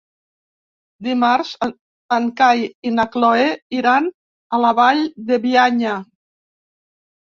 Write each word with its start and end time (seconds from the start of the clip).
Dimarts 1.07 1.51
en 2.17 2.25
Cai 2.41 2.65
i 2.71 2.95
na 2.97 3.07
Cloè 3.19 3.47
iran 3.83 4.11
a 4.61 4.65
la 4.67 4.77
Vall 4.85 5.07
de 5.33 5.43
Bianya. 5.49 5.99